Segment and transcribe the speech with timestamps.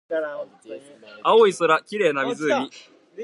[1.23, 2.69] 青い空、綺麗な湖